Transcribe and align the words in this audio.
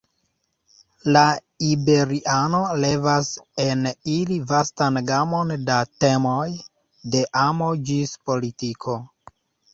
La 1.15 1.21
iberiano 1.67 2.61
levas 2.85 3.29
en 3.67 3.91
ili 4.15 4.39
vastan 4.53 4.99
gamon 5.11 5.53
da 5.69 5.77
temoj, 6.07 6.49
de 7.17 7.23
amo 7.45 7.71
ĝis 7.93 8.17
politiko. 8.33 8.99